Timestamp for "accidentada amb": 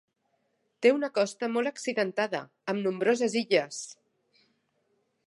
1.71-2.83